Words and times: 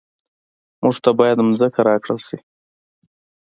موږ 0.81 0.95
ته 1.03 1.09
باید 1.19 1.37
ځمکه 1.59 1.81
راکړل 1.89 2.19
شي 2.27 2.37